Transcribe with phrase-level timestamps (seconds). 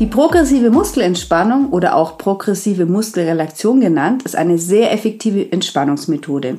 [0.00, 6.58] Die progressive Muskelentspannung oder auch progressive Muskelrelaktion genannt, ist eine sehr effektive Entspannungsmethode,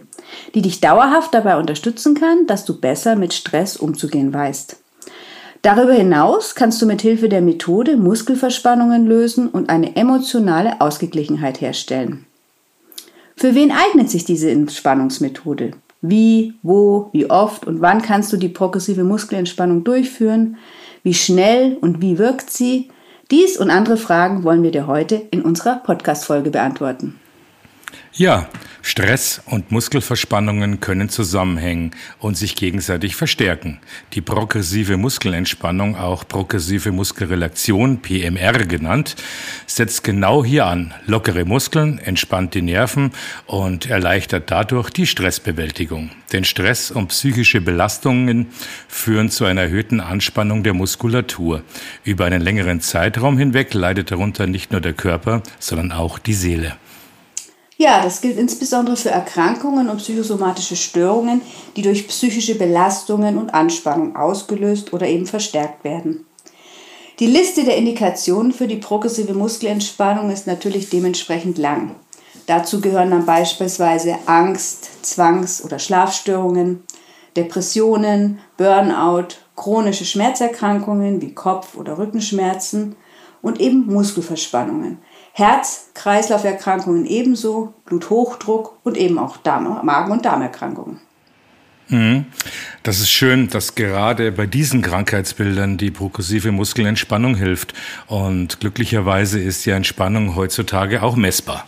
[0.54, 4.78] die dich dauerhaft dabei unterstützen kann, dass du besser mit Stress umzugehen weißt.
[5.64, 12.26] Darüber hinaus kannst du mit Hilfe der Methode Muskelverspannungen lösen und eine emotionale Ausgeglichenheit herstellen.
[13.36, 15.72] Für wen eignet sich diese Entspannungsmethode?
[16.02, 20.56] Wie, wo, wie oft und wann kannst du die progressive Muskelentspannung durchführen?
[21.04, 22.92] Wie schnell und wie wirkt sie?
[23.32, 27.20] Dies und andere Fragen wollen wir dir heute in unserer Podcast-Folge beantworten.
[28.17, 28.48] Ja,
[28.81, 33.80] Stress und Muskelverspannungen können zusammenhängen und sich gegenseitig verstärken.
[34.14, 39.16] Die progressive Muskelentspannung, auch progressive Muskelrelaktion, PMR genannt,
[39.66, 40.94] setzt genau hier an.
[41.08, 43.11] Lockere Muskeln, entspannt die Nerven
[43.47, 46.11] und erleichtert dadurch die Stressbewältigung.
[46.31, 48.48] Denn Stress und psychische Belastungen
[48.88, 51.64] führen zu einer erhöhten Anspannung der Muskulatur.
[52.03, 56.77] Über einen längeren Zeitraum hinweg leidet darunter nicht nur der Körper, sondern auch die Seele.
[57.78, 61.42] Ja, das gilt insbesondere für Erkrankungen und psychosomatische Störungen,
[61.76, 66.26] die durch psychische Belastungen und Anspannung ausgelöst oder eben verstärkt werden.
[67.20, 71.95] Die Liste der Indikationen für die progressive Muskelentspannung ist natürlich dementsprechend lang.
[72.45, 76.84] Dazu gehören dann beispielsweise Angst, Zwangs- oder Schlafstörungen,
[77.36, 82.95] Depressionen, Burnout, chronische Schmerzerkrankungen wie Kopf- oder Rückenschmerzen
[83.42, 85.00] und eben Muskelverspannungen,
[85.38, 91.02] Herz-Kreislauf-Erkrankungen ebenso, Bluthochdruck und eben auch Darm Magen- und Darmerkrankungen.
[91.89, 92.25] Mhm.
[92.83, 97.73] Das ist schön, dass gerade bei diesen Krankheitsbildern die progressive Muskelentspannung hilft.
[98.08, 101.67] Und glücklicherweise ist ja Entspannung heutzutage auch messbar.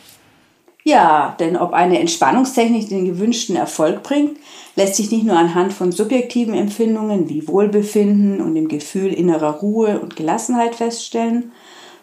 [0.85, 4.37] Ja, denn ob eine Entspannungstechnik den gewünschten Erfolg bringt,
[4.77, 9.99] lässt sich nicht nur anhand von subjektiven Empfindungen wie Wohlbefinden und dem Gefühl innerer Ruhe
[9.99, 11.51] und Gelassenheit feststellen,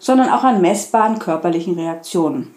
[0.04, 2.54] sondern auch an messbaren körperlichen Reaktionen.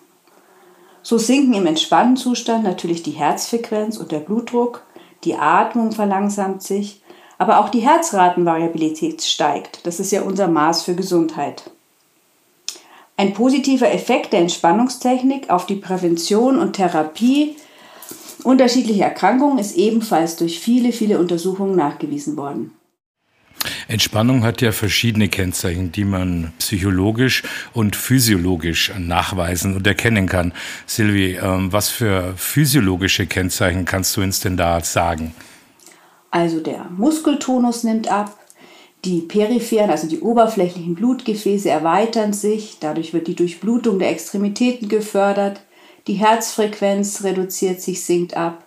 [1.01, 4.83] So sinken im entspannten Zustand natürlich die Herzfrequenz und der Blutdruck,
[5.23, 7.01] die Atmung verlangsamt sich,
[7.37, 9.87] aber auch die Herzratenvariabilität steigt.
[9.87, 11.71] Das ist ja unser Maß für Gesundheit.
[13.15, 17.55] Ein positiver Effekt der Entspannungstechnik auf die Prävention und Therapie
[18.43, 22.76] unterschiedlicher Erkrankungen ist ebenfalls durch viele, viele Untersuchungen nachgewiesen worden.
[23.87, 30.53] Entspannung hat ja verschiedene Kennzeichen, die man psychologisch und physiologisch nachweisen und erkennen kann.
[30.85, 35.33] Silvi, ähm, was für physiologische Kennzeichen kannst du uns denn da sagen?
[36.31, 38.37] Also der Muskeltonus nimmt ab,
[39.05, 45.61] die peripheren, also die oberflächlichen Blutgefäße erweitern sich, dadurch wird die Durchblutung der Extremitäten gefördert,
[46.07, 48.65] die Herzfrequenz reduziert sich, sinkt ab,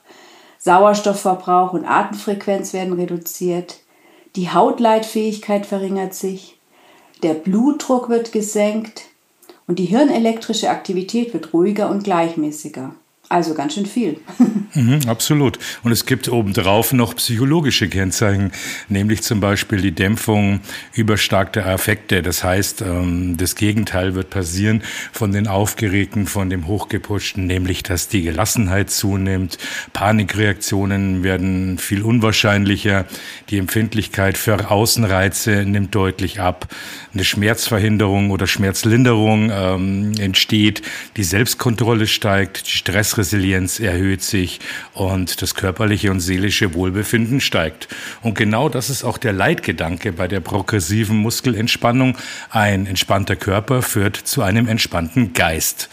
[0.59, 3.81] Sauerstoffverbrauch und Atemfrequenz werden reduziert,
[4.37, 6.59] die Hautleitfähigkeit verringert sich,
[7.23, 9.03] der Blutdruck wird gesenkt
[9.67, 12.95] und die hirnelektrische Aktivität wird ruhiger und gleichmäßiger.
[13.31, 14.21] Also ganz schön viel.
[14.73, 15.59] Mhm, absolut.
[15.83, 18.53] Und es gibt obendrauf noch psychologische Kennzeichen,
[18.89, 20.61] nämlich zum Beispiel die Dämpfung
[20.95, 22.23] überstarkter Affekte.
[22.23, 28.07] Das heißt, ähm, das Gegenteil wird passieren von den Aufgeregten, von dem Hochgeputschten, nämlich dass
[28.07, 29.59] die Gelassenheit zunimmt.
[29.93, 33.07] Panikreaktionen werden viel unwahrscheinlicher.
[33.49, 36.69] Die Empfindlichkeit für Außenreize nimmt deutlich ab.
[37.13, 40.83] Eine Schmerzverhinderung oder Schmerzlinderung ähm, entsteht.
[41.17, 44.61] Die Selbstkontrolle steigt, die Stress Stressresilienz erhöht sich
[44.95, 47.89] und das körperliche und seelische Wohlbefinden steigt.
[48.23, 52.17] Und genau das ist auch der Leitgedanke bei der progressiven Muskelentspannung.
[52.49, 55.91] Ein entspannter Körper führt zu einem entspannten Geist.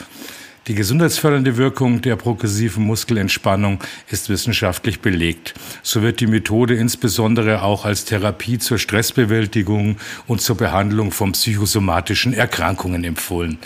[0.67, 5.53] Die gesundheitsfördernde Wirkung der progressiven Muskelentspannung ist wissenschaftlich belegt.
[5.83, 9.97] So wird die Methode insbesondere auch als Therapie zur Stressbewältigung
[10.27, 13.59] und zur Behandlung von psychosomatischen Erkrankungen empfohlen.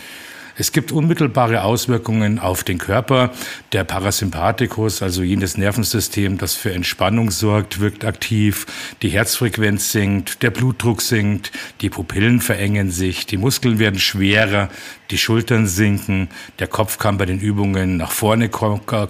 [0.57, 3.31] Es gibt unmittelbare Auswirkungen auf den Körper.
[3.71, 8.65] Der Parasympathikus, also jenes Nervensystem, das für Entspannung sorgt, wirkt aktiv.
[9.01, 11.51] Die Herzfrequenz sinkt, der Blutdruck sinkt,
[11.81, 14.69] die Pupillen verengen sich, die Muskeln werden schwerer,
[15.09, 18.49] die Schultern sinken, der Kopf kann bei den Übungen nach vorne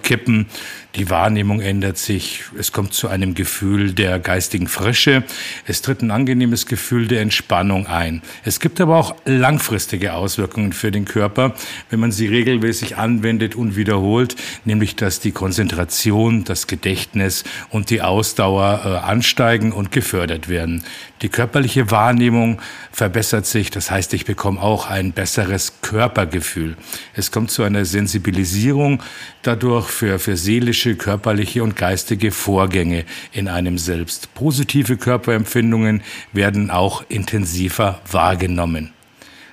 [0.01, 0.47] kippen,
[0.95, 5.23] die Wahrnehmung ändert sich, es kommt zu einem Gefühl der geistigen Frische,
[5.65, 8.21] es tritt ein angenehmes Gefühl der Entspannung ein.
[8.43, 11.53] Es gibt aber auch langfristige Auswirkungen für den Körper,
[11.89, 14.35] wenn man sie regelmäßig anwendet und wiederholt,
[14.65, 20.83] nämlich dass die Konzentration, das Gedächtnis und die Ausdauer äh, ansteigen und gefördert werden.
[21.21, 22.61] Die körperliche Wahrnehmung
[22.91, 26.75] verbessert sich, das heißt, ich bekomme auch ein besseres Körpergefühl.
[27.13, 29.03] Es kommt zu einer Sensibilisierung
[29.43, 34.33] dadurch für, für seelische, körperliche und geistige Vorgänge in einem selbst.
[34.33, 36.01] Positive Körperempfindungen
[36.33, 38.91] werden auch intensiver wahrgenommen.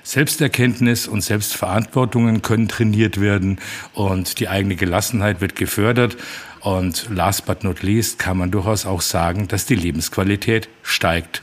[0.03, 3.59] Selbsterkenntnis und Selbstverantwortungen können trainiert werden
[3.93, 6.17] und die eigene Gelassenheit wird gefördert.
[6.61, 11.41] Und last but not least kann man durchaus auch sagen, dass die Lebensqualität steigt.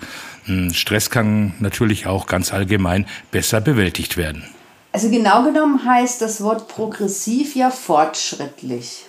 [0.72, 4.44] Stress kann natürlich auch ganz allgemein besser bewältigt werden.
[4.92, 9.04] Also genau genommen heißt das Wort progressiv ja fortschrittlich.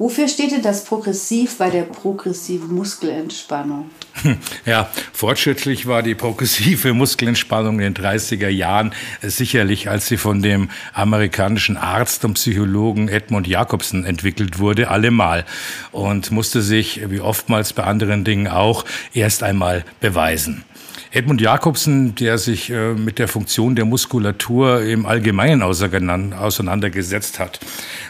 [0.00, 3.90] Wofür steht denn das progressiv bei der progressiven Muskelentspannung?
[4.64, 10.70] Ja, fortschrittlich war die progressive Muskelentspannung in den 30er Jahren sicherlich, als sie von dem
[10.94, 15.44] amerikanischen Arzt und Psychologen Edmund Jacobson entwickelt wurde, allemal
[15.92, 20.64] und musste sich, wie oftmals bei anderen Dingen auch, erst einmal beweisen.
[21.12, 27.58] Edmund Jakobsen, der sich äh, mit der Funktion der Muskulatur im Allgemeinen auseinandergesetzt hat,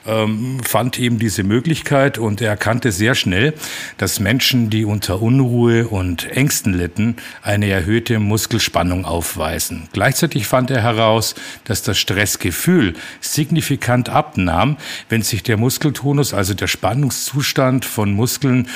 [0.06, 3.54] ähm, fand eben diese Möglichkeit und er erkannte sehr schnell,
[3.96, 9.88] dass Menschen, die unter Unruhe und Ängsten litten, eine erhöhte Muskelspannung aufweisen.
[9.94, 12.92] Gleichzeitig fand er heraus, dass das Stressgefühl
[13.22, 14.76] signifikant abnahm,
[15.08, 18.68] wenn sich der Muskeltonus, also der Spannungszustand von Muskeln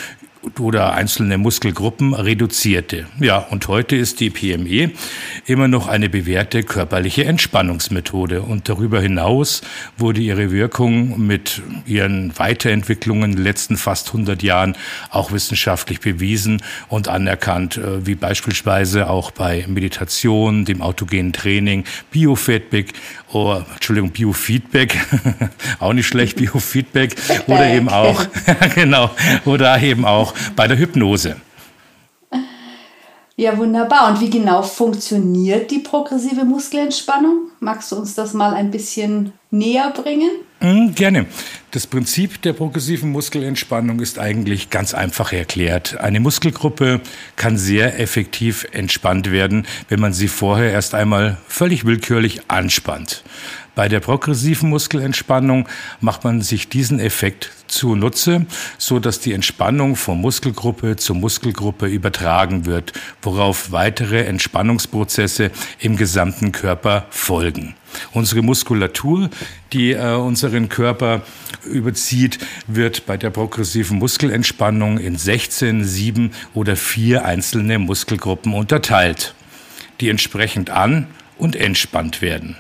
[0.59, 3.07] oder einzelne Muskelgruppen reduzierte.
[3.21, 4.93] Ja, und heute ist die PME
[5.47, 8.43] immer noch eine bewährte körperliche Entspannungsmethode.
[8.43, 9.63] Und darüber hinaus
[9.97, 14.77] wurde ihre Wirkung mit ihren Weiterentwicklungen in den letzten fast 100 Jahren
[15.11, 22.93] auch wissenschaftlich bewiesen und anerkannt, äh, wie beispielsweise auch bei Meditation, dem autogenen Training, Biofeedback,
[23.33, 24.99] oh, Entschuldigung, Biofeedback,
[25.81, 28.25] auch nicht schlecht, Biofeedback, oder eben auch,
[28.75, 29.11] genau,
[29.45, 31.37] oder eben auch bei der Hypnose.
[33.37, 34.11] Ja, wunderbar.
[34.11, 37.49] Und wie genau funktioniert die progressive Muskelentspannung?
[37.59, 40.31] Magst du uns das mal ein bisschen näher bringen?
[40.61, 41.27] Mm, gerne.
[41.73, 45.99] Das Prinzip der progressiven Muskelentspannung ist eigentlich ganz einfach erklärt.
[45.99, 47.01] Eine Muskelgruppe
[47.35, 53.25] kann sehr effektiv entspannt werden, wenn man sie vorher erst einmal völlig willkürlich anspannt.
[53.75, 55.69] Bei der progressiven Muskelentspannung
[56.01, 58.47] macht man sich diesen Effekt zunutze,
[58.79, 65.51] so dass die Entspannung von Muskelgruppe zu Muskelgruppe übertragen wird, worauf weitere Entspannungsprozesse
[65.81, 67.75] im gesamten Körper folgen.
[68.13, 69.31] Unsere Muskulatur,
[69.73, 71.23] die äh, unseren Körper
[71.65, 72.39] überzieht,
[72.69, 79.35] wird bei der progressiven Muskelentspannung in 16, 7 oder 4 einzelne Muskelgruppen unterteilt,
[80.01, 82.57] die entsprechend an und entspannt werden.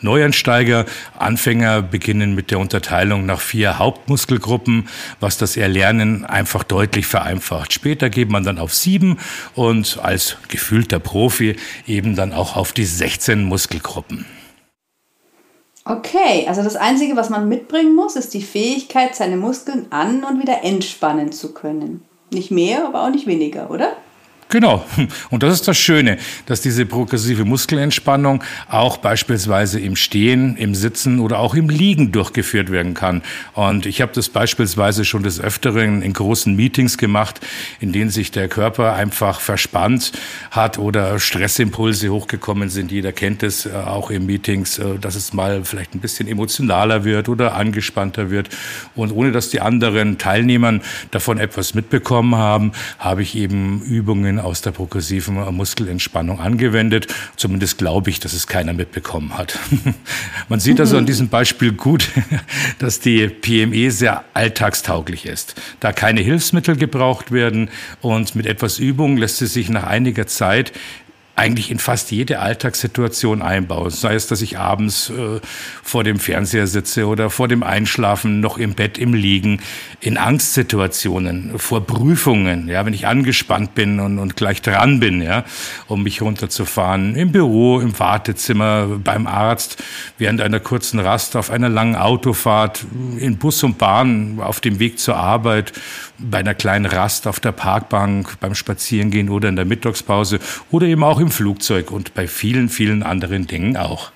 [0.00, 0.84] Neuansteiger,
[1.18, 4.88] Anfänger beginnen mit der Unterteilung nach vier Hauptmuskelgruppen,
[5.20, 7.72] was das Erlernen einfach deutlich vereinfacht.
[7.72, 9.18] Später geht man dann auf sieben
[9.54, 11.56] und als gefühlter Profi
[11.86, 14.24] eben dann auch auf die 16 Muskelgruppen.
[15.84, 20.40] Okay, also das Einzige, was man mitbringen muss, ist die Fähigkeit, seine Muskeln an und
[20.40, 22.04] wieder entspannen zu können.
[22.30, 23.96] Nicht mehr, aber auch nicht weniger, oder?
[24.48, 24.86] Genau.
[25.30, 26.16] Und das ist das Schöne,
[26.46, 32.70] dass diese progressive Muskelentspannung auch beispielsweise im Stehen, im Sitzen oder auch im Liegen durchgeführt
[32.70, 33.22] werden kann.
[33.52, 37.40] Und ich habe das beispielsweise schon des Öfteren in großen Meetings gemacht,
[37.78, 40.12] in denen sich der Körper einfach verspannt
[40.50, 42.90] hat oder Stressimpulse hochgekommen sind.
[42.90, 47.04] Jeder kennt es äh, auch in Meetings, äh, dass es mal vielleicht ein bisschen emotionaler
[47.04, 48.48] wird oder angespannter wird.
[48.94, 50.80] Und ohne dass die anderen Teilnehmern
[51.10, 57.06] davon etwas mitbekommen haben, habe ich eben Übungen aus der progressiven Muskelentspannung angewendet.
[57.36, 59.58] Zumindest glaube ich, dass es keiner mitbekommen hat.
[60.48, 62.10] Man sieht also an diesem Beispiel gut,
[62.78, 69.16] dass die PME sehr alltagstauglich ist, da keine Hilfsmittel gebraucht werden und mit etwas Übung
[69.16, 70.72] lässt sie sich nach einiger Zeit
[71.38, 73.90] eigentlich in fast jede Alltagssituation einbauen.
[73.90, 75.40] Sei es, dass ich abends äh,
[75.82, 79.60] vor dem Fernseher sitze oder vor dem Einschlafen noch im Bett im Liegen,
[80.00, 85.44] in Angstsituationen, vor Prüfungen, ja, wenn ich angespannt bin und, und gleich dran bin, ja,
[85.86, 89.82] um mich runterzufahren, im Büro, im Wartezimmer, beim Arzt,
[90.18, 92.84] während einer kurzen Rast, auf einer langen Autofahrt,
[93.18, 95.72] in Bus und Bahn, auf dem Weg zur Arbeit,
[96.18, 100.40] bei einer kleinen Rast auf der Parkbank, beim Spazierengehen oder in der Mittagspause
[100.70, 104.10] oder eben auch im Flugzeug und bei vielen, vielen anderen Dingen auch.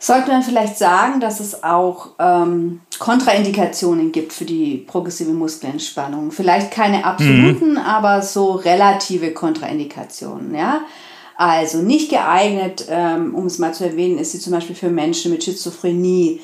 [0.00, 6.30] Sollte man vielleicht sagen, dass es auch ähm, Kontraindikationen gibt für die progressive Muskelentspannung?
[6.30, 7.78] Vielleicht keine absoluten, mhm.
[7.78, 10.54] aber so relative Kontraindikationen.
[10.54, 10.82] Ja?
[11.36, 15.32] Also nicht geeignet, ähm, um es mal zu erwähnen, ist sie zum Beispiel für Menschen
[15.32, 16.40] mit Schizophrenie,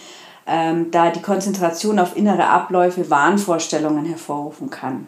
[0.49, 5.06] ähm, da die Konzentration auf innere Abläufe Wahnvorstellungen hervorrufen kann.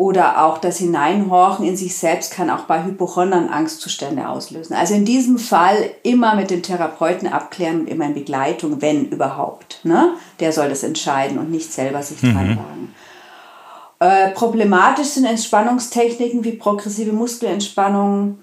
[0.00, 4.74] Oder auch das Hineinhorchen in sich selbst kann auch bei Hypochondern Angstzustände auslösen.
[4.74, 9.80] Also in diesem Fall immer mit dem Therapeuten abklären und immer in Begleitung, wenn überhaupt.
[9.82, 10.14] Ne?
[10.40, 12.32] Der soll das entscheiden und nicht selber sich mhm.
[12.32, 12.94] dran wagen.
[13.98, 18.38] Äh, problematisch sind Entspannungstechniken wie progressive Muskelentspannung,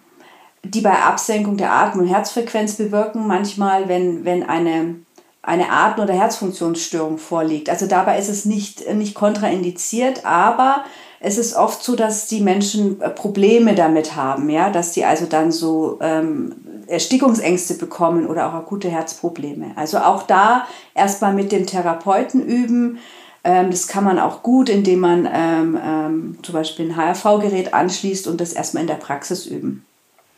[0.63, 3.25] die bei Absenkung der Atem- und Herzfrequenz bewirken.
[3.25, 4.97] Manchmal, wenn, wenn eine
[5.41, 7.69] eine Atem- oder Herzfunktionsstörung vorliegt.
[7.69, 10.83] Also dabei ist es nicht, nicht kontraindiziert, aber
[11.19, 15.25] es ist oft so, dass die Menschen äh, Probleme damit haben, ja, dass sie also
[15.25, 16.55] dann so ähm,
[16.87, 19.71] Erstickungsängste bekommen oder auch akute Herzprobleme.
[19.75, 22.99] Also auch da erstmal mit dem Therapeuten üben.
[23.43, 28.27] Ähm, das kann man auch gut, indem man ähm, ähm zum Beispiel ein HRV-Gerät anschließt
[28.27, 29.85] und das erstmal in der Praxis üben.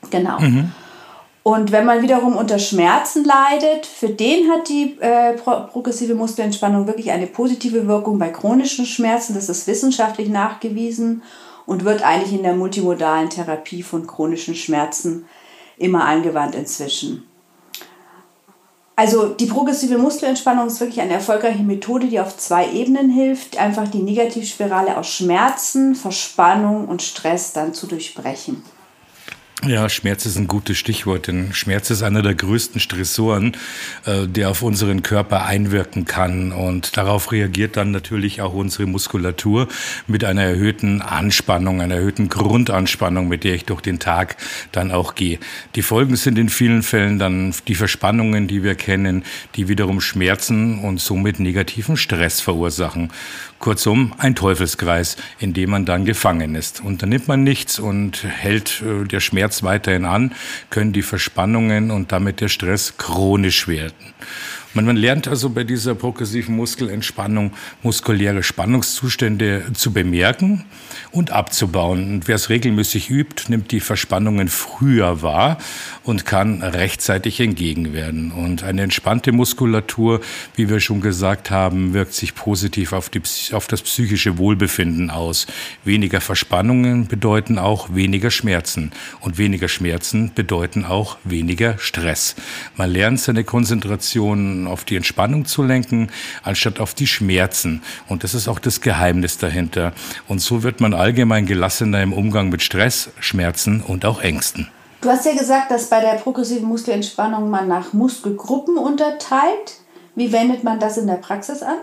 [0.09, 0.39] Genau.
[0.39, 0.71] Mhm.
[1.49, 7.09] Und wenn man wiederum unter Schmerzen leidet, für den hat die äh, progressive Muskelentspannung wirklich
[7.09, 9.33] eine positive Wirkung bei chronischen Schmerzen.
[9.33, 11.23] Das ist wissenschaftlich nachgewiesen
[11.65, 15.25] und wird eigentlich in der multimodalen Therapie von chronischen Schmerzen
[15.79, 17.27] immer angewandt inzwischen.
[18.95, 23.87] Also die progressive Muskelentspannung ist wirklich eine erfolgreiche Methode, die auf zwei Ebenen hilft, einfach
[23.87, 28.61] die Negativspirale aus Schmerzen, Verspannung und Stress dann zu durchbrechen.
[29.67, 33.57] Ja, Schmerz ist ein gutes Stichwort, denn Schmerz ist einer der größten Stressoren,
[34.05, 36.53] äh, der auf unseren Körper einwirken kann.
[36.53, 39.67] Und darauf reagiert dann natürlich auch unsere Muskulatur
[40.07, 44.37] mit einer erhöhten Anspannung, einer erhöhten Grundanspannung, mit der ich durch den Tag
[44.71, 45.39] dann auch gehe.
[45.75, 49.25] Die Folgen sind in vielen Fällen dann die Verspannungen, die wir kennen,
[49.55, 53.11] die wiederum Schmerzen und somit negativen Stress verursachen.
[53.59, 56.79] Kurzum, ein Teufelskreis, in dem man dann gefangen ist.
[56.79, 60.33] Unternimmt man nichts und hält äh, der Schmerz weiterhin an,
[60.69, 64.13] können die Verspannungen und damit der Stress chronisch werden.
[64.79, 67.51] Man, man lernt also bei dieser progressiven Muskelentspannung
[67.83, 70.63] muskuläre Spannungszustände zu bemerken
[71.11, 72.13] und abzubauen.
[72.13, 75.57] Und wer es regelmäßig übt, nimmt die Verspannungen früher wahr
[76.03, 78.31] und kann rechtzeitig entgegenwerden.
[78.31, 80.21] Und eine entspannte Muskulatur,
[80.55, 83.21] wie wir schon gesagt haben, wirkt sich positiv auf, die,
[83.51, 85.45] auf das psychische Wohlbefinden aus.
[85.83, 88.93] Weniger Verspannungen bedeuten auch weniger Schmerzen.
[89.19, 92.37] Und weniger Schmerzen bedeuten auch weniger Stress.
[92.77, 96.09] Man lernt seine Konzentration auf die Entspannung zu lenken,
[96.43, 97.81] anstatt auf die Schmerzen.
[98.07, 99.93] Und das ist auch das Geheimnis dahinter.
[100.27, 104.69] Und so wird man allgemein gelassener im Umgang mit Stress, Schmerzen und auch Ängsten.
[105.01, 109.79] Du hast ja gesagt, dass bei der progressiven Muskelentspannung man nach Muskelgruppen unterteilt.
[110.15, 111.77] Wie wendet man das in der Praxis an?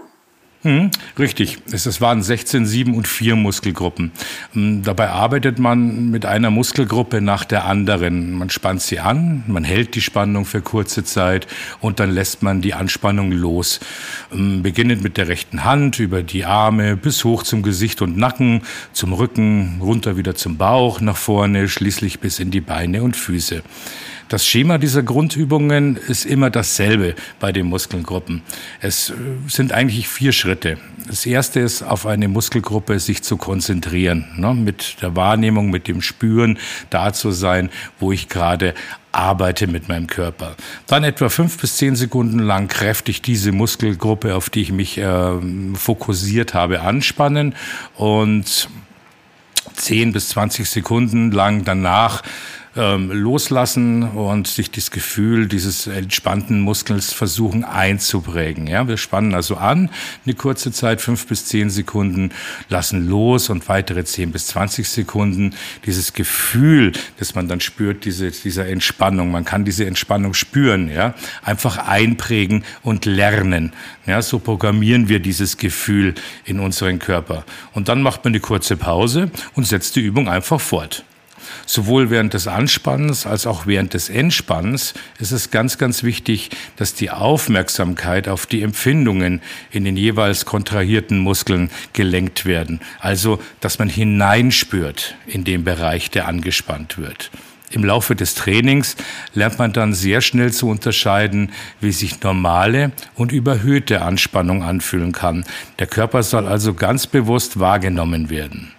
[0.66, 1.58] Hm, richtig.
[1.70, 4.10] Es, waren 16, 7 und 4 Muskelgruppen.
[4.52, 8.32] Hm, dabei arbeitet man mit einer Muskelgruppe nach der anderen.
[8.32, 11.46] Man spannt sie an, man hält die Spannung für kurze Zeit
[11.80, 13.78] und dann lässt man die Anspannung los.
[14.32, 18.62] Hm, beginnend mit der rechten Hand über die Arme bis hoch zum Gesicht und Nacken,
[18.92, 23.62] zum Rücken, runter wieder zum Bauch, nach vorne, schließlich bis in die Beine und Füße.
[24.28, 28.42] Das Schema dieser Grundübungen ist immer dasselbe bei den Muskelgruppen.
[28.80, 29.14] Es äh,
[29.46, 30.78] sind eigentlich vier Schritte.
[31.06, 36.02] Das erste ist, auf eine Muskelgruppe sich zu konzentrieren, ne, mit der Wahrnehmung, mit dem
[36.02, 36.58] Spüren,
[36.90, 38.74] da zu sein, wo ich gerade
[39.12, 40.56] arbeite mit meinem Körper.
[40.88, 45.38] Dann etwa fünf bis zehn Sekunden lang kräftig diese Muskelgruppe, auf die ich mich äh,
[45.74, 47.54] fokussiert habe, anspannen
[47.94, 48.68] und
[49.74, 52.22] zehn bis zwanzig Sekunden lang danach
[52.76, 58.66] ähm, loslassen und sich das Gefühl dieses entspannten Muskels versuchen einzuprägen.
[58.66, 59.90] Ja, wir spannen also an,
[60.24, 62.30] eine kurze Zeit, fünf bis zehn Sekunden,
[62.68, 65.54] lassen los und weitere zehn bis zwanzig Sekunden.
[65.84, 71.14] Dieses Gefühl, das man dann spürt, diese, dieser Entspannung, man kann diese Entspannung spüren, ja,
[71.42, 73.72] einfach einprägen und lernen.
[74.06, 76.14] Ja, so programmieren wir dieses Gefühl
[76.44, 77.44] in unseren Körper.
[77.72, 81.04] Und dann macht man eine kurze Pause und setzt die Übung einfach fort
[81.64, 86.94] sowohl während des Anspannens als auch während des Entspannens ist es ganz, ganz wichtig, dass
[86.94, 92.80] die Aufmerksamkeit auf die Empfindungen in den jeweils kontrahierten Muskeln gelenkt werden.
[93.00, 97.30] Also, dass man hineinspürt in den Bereich, der angespannt wird.
[97.70, 98.96] Im Laufe des Trainings
[99.34, 105.44] lernt man dann sehr schnell zu unterscheiden, wie sich normale und überhöhte Anspannung anfühlen kann.
[105.80, 108.75] Der Körper soll also ganz bewusst wahrgenommen werden.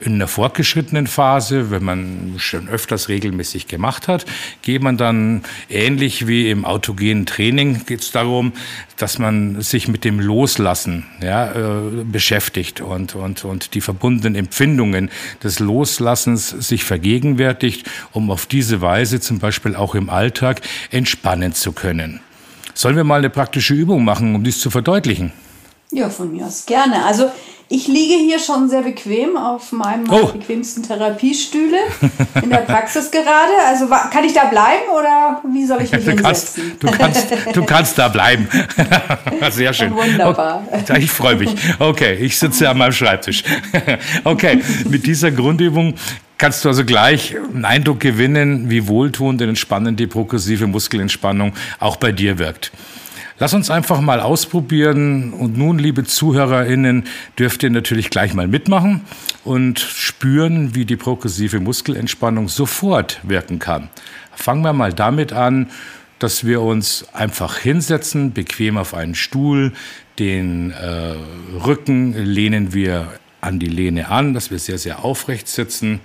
[0.00, 4.24] In einer fortgeschrittenen Phase, wenn man schon öfters regelmäßig gemacht hat,
[4.62, 8.52] geht man dann ähnlich wie im autogenen Training, geht es darum,
[8.96, 15.10] dass man sich mit dem Loslassen ja, äh, beschäftigt und, und, und die verbundenen Empfindungen
[15.42, 21.72] des Loslassens sich vergegenwärtigt, um auf diese Weise zum Beispiel auch im Alltag entspannen zu
[21.72, 22.20] können.
[22.74, 25.32] Sollen wir mal eine praktische Übung machen, um dies zu verdeutlichen?
[25.90, 27.04] Ja, von mir aus gerne.
[27.04, 27.30] Also
[27.72, 30.26] ich liege hier schon sehr bequem auf meinem oh.
[30.26, 31.78] bequemsten Therapiestühle
[32.42, 33.52] in der Praxis gerade.
[33.68, 36.72] Also kann ich da bleiben oder wie soll ich mich du hinsetzen?
[36.80, 38.48] Kannst, du, kannst, du kannst da bleiben.
[39.50, 39.94] Sehr schön.
[39.94, 40.66] Wunderbar.
[40.72, 41.50] Okay, ich freue mich.
[41.78, 43.44] Okay, ich sitze an meinem Schreibtisch.
[44.24, 45.94] Okay, mit dieser Grundübung
[46.38, 51.96] kannst du also gleich einen Eindruck gewinnen, wie wohltuend und entspannend die progressive Muskelentspannung auch
[51.96, 52.72] bei dir wirkt.
[53.40, 55.32] Lass uns einfach mal ausprobieren.
[55.32, 57.04] Und nun, liebe ZuhörerInnen,
[57.38, 59.00] dürft ihr natürlich gleich mal mitmachen
[59.44, 63.88] und spüren, wie die progressive Muskelentspannung sofort wirken kann.
[64.34, 65.70] Fangen wir mal damit an,
[66.18, 69.72] dass wir uns einfach hinsetzen, bequem auf einen Stuhl,
[70.18, 71.14] den äh,
[71.64, 73.08] Rücken lehnen wir
[73.40, 76.00] an die Lehne an, dass wir sehr, sehr aufrecht sitzen,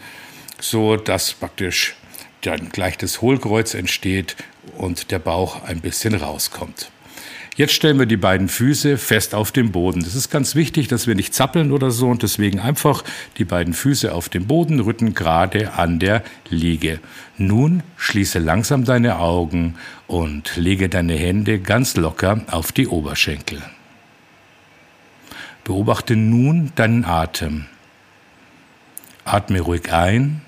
[0.61, 1.97] so dass praktisch
[2.39, 4.37] dann gleich das Hohlkreuz entsteht
[4.77, 6.91] und der Bauch ein bisschen rauskommt.
[7.57, 10.03] Jetzt stellen wir die beiden Füße fest auf den Boden.
[10.03, 13.01] Das ist ganz wichtig, dass wir nicht zappeln oder so und deswegen einfach
[13.37, 16.99] die beiden Füße auf dem Boden, Rücken gerade an der Liege.
[17.37, 23.61] Nun schließe langsam deine Augen und lege deine Hände ganz locker auf die Oberschenkel.
[25.63, 27.67] Beobachte nun deinen Atem.
[29.23, 30.41] Atme ruhig ein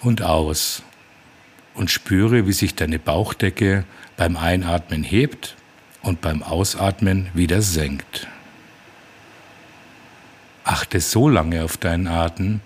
[0.00, 0.82] und aus
[1.74, 3.84] und spüre, wie sich deine Bauchdecke
[4.16, 5.56] beim Einatmen hebt
[6.02, 8.26] und beim Ausatmen wieder senkt.
[10.64, 12.60] Achte so lange auf deinen Atem,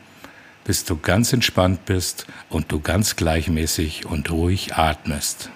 [0.65, 5.51] bis du ganz entspannt bist und du ganz gleichmäßig und ruhig atmest.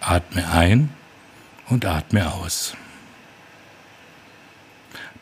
[0.00, 0.90] Atme ein
[1.68, 2.74] und atme aus.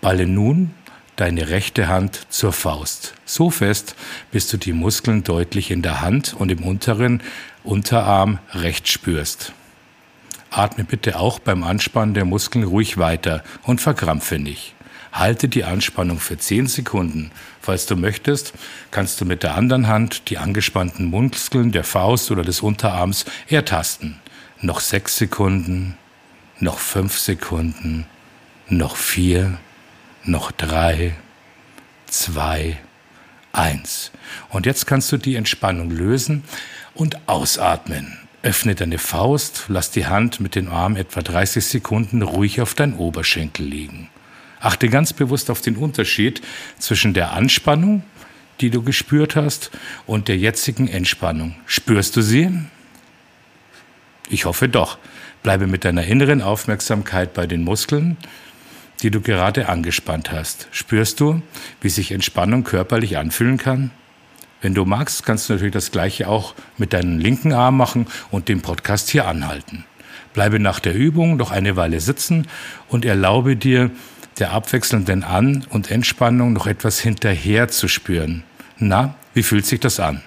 [0.01, 0.75] Balle nun
[1.21, 3.95] deine rechte Hand zur Faust, so fest,
[4.33, 7.23] bis du die Muskeln deutlich in der Hand und im unteren
[7.63, 9.53] Unterarm rechts spürst.
[10.51, 14.75] Atme bitte auch beim Anspannen der Muskeln ruhig weiter und verkrampfe nicht.
[15.13, 17.33] Halte die Anspannung für 10 Sekunden.
[17.61, 18.55] Falls du möchtest,
[18.91, 24.19] kannst du mit der anderen Hand die angespannten Muskeln der Faust oder des Unterarms ertasten.
[24.63, 25.99] Noch 6 Sekunden,
[26.61, 28.07] noch 5 Sekunden,
[28.69, 29.59] noch 4,
[30.25, 31.15] noch 3,
[32.07, 32.79] 2,
[33.53, 34.13] 1.
[34.51, 36.45] Und jetzt kannst du die Entspannung lösen
[36.95, 38.19] und ausatmen.
[38.43, 42.95] Öffne deine Faust, lass die Hand mit den Armen etwa 30 Sekunden ruhig auf dein
[42.95, 44.09] Oberschenkel liegen.
[44.61, 46.43] Achte ganz bewusst auf den Unterschied
[46.79, 48.03] zwischen der Anspannung,
[48.61, 49.71] die du gespürt hast,
[50.07, 51.55] und der jetzigen Entspannung.
[51.67, 52.51] Spürst du sie?
[54.29, 54.99] Ich hoffe doch.
[55.43, 58.19] Bleibe mit deiner inneren Aufmerksamkeit bei den Muskeln,
[59.03, 60.69] die du gerade angespannt hast.
[60.71, 61.43] Spürst du,
[61.81, 63.91] wie sich Entspannung körperlich anfühlen kann?
[64.61, 68.49] Wenn du magst, kannst du natürlich das gleiche auch mit deinem linken Arm machen und
[68.49, 69.85] den Podcast hier anhalten.
[70.35, 72.47] Bleibe nach der Übung noch eine Weile sitzen
[72.89, 73.91] und erlaube dir,
[74.39, 78.45] der abwechselnden An- und Entspannung noch etwas hinterher zu spüren.
[78.79, 80.23] Na, wie fühlt sich das an?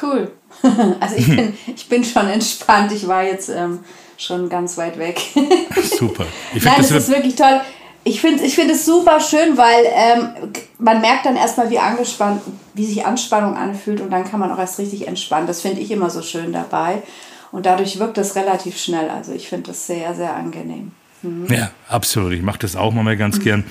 [0.00, 0.30] Cool.
[1.00, 2.90] Also ich bin, ich bin schon entspannt.
[2.92, 3.80] Ich war jetzt ähm,
[4.18, 5.20] schon ganz weit weg.
[5.98, 6.26] Super.
[6.54, 7.60] Nein, das ist wirklich toll.
[8.06, 12.42] Ich finde ich find es super schön, weil ähm, man merkt dann erstmal, wie angespannt,
[12.74, 15.46] wie sich Anspannung anfühlt und dann kann man auch erst richtig entspannen.
[15.46, 17.02] Das finde ich immer so schön dabei.
[17.50, 19.08] Und dadurch wirkt es relativ schnell.
[19.08, 20.90] Also ich finde das sehr, sehr angenehm.
[21.22, 21.46] Mhm.
[21.48, 22.32] Ja, absolut.
[22.32, 23.42] Ich mache das auch mal ganz mhm.
[23.42, 23.64] gern.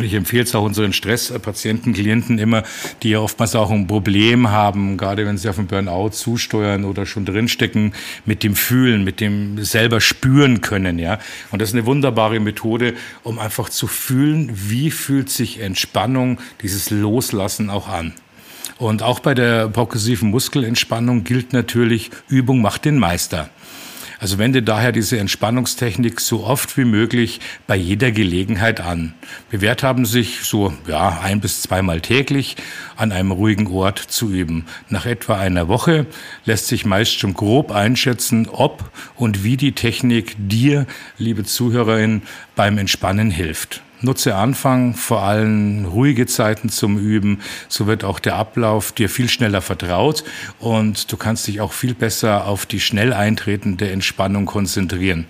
[0.00, 2.64] Ich empfehle es auch unseren Stresspatienten, Klienten immer,
[3.02, 7.06] die ja oftmals auch ein Problem haben, gerade wenn sie auf den Burnout zusteuern oder
[7.06, 11.20] schon drinstecken, mit dem Fühlen, mit dem selber spüren können, ja.
[11.52, 16.90] Und das ist eine wunderbare Methode, um einfach zu fühlen, wie fühlt sich Entspannung, dieses
[16.90, 18.14] Loslassen auch an.
[18.78, 23.48] Und auch bei der progressiven Muskelentspannung gilt natürlich, Übung macht den Meister.
[24.24, 29.12] Also wende daher diese Entspannungstechnik so oft wie möglich bei jeder Gelegenheit an.
[29.50, 32.56] Bewährt haben sich so ja, ein bis zweimal täglich
[32.96, 34.64] an einem ruhigen Ort zu üben.
[34.88, 36.06] Nach etwa einer Woche
[36.46, 40.86] lässt sich meist schon grob einschätzen, ob und wie die Technik dir,
[41.18, 42.22] liebe Zuhörerin,
[42.56, 43.83] beim Entspannen hilft.
[44.04, 47.40] Nutze Anfang vor allem ruhige Zeiten zum Üben.
[47.68, 50.24] So wird auch der Ablauf dir viel schneller vertraut
[50.58, 55.26] und du kannst dich auch viel besser auf die schnell eintretende Entspannung konzentrieren.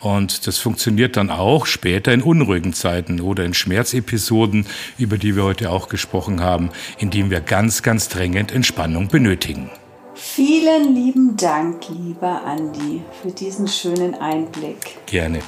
[0.00, 4.66] Und das funktioniert dann auch später in unruhigen Zeiten oder in Schmerzepisoden,
[4.98, 9.70] über die wir heute auch gesprochen haben, in denen wir ganz, ganz drängend Entspannung benötigen.
[10.14, 14.98] Vielen lieben Dank, lieber Andi, für diesen schönen Einblick.
[15.06, 15.40] Gerne.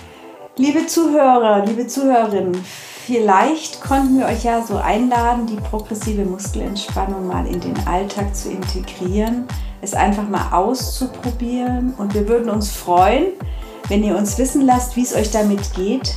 [0.57, 2.65] Liebe Zuhörer, liebe Zuhörerinnen,
[3.07, 8.51] vielleicht konnten wir euch ja so einladen, die progressive Muskelentspannung mal in den Alltag zu
[8.51, 9.47] integrieren,
[9.81, 13.29] es einfach mal auszuprobieren und wir würden uns freuen,
[13.89, 16.17] wenn ihr uns wissen lasst, wie es euch damit geht,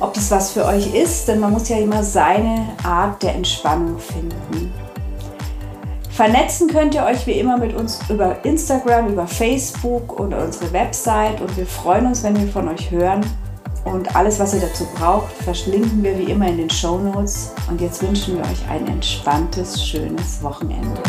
[0.00, 3.98] ob das was für euch ist, denn man muss ja immer seine Art der Entspannung
[3.98, 4.72] finden.
[6.16, 11.42] Vernetzen könnt ihr euch wie immer mit uns über Instagram, über Facebook und unsere Website
[11.42, 13.20] und wir freuen uns, wenn wir von euch hören.
[13.84, 17.52] Und alles, was ihr dazu braucht, verschlinken wir wie immer in den Show Notes.
[17.68, 21.02] Und jetzt wünschen wir euch ein entspanntes, schönes Wochenende.